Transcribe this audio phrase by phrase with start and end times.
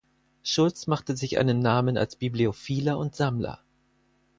[0.41, 3.63] Schulz machte sich einen Namen als Bibliophiler und Sammler.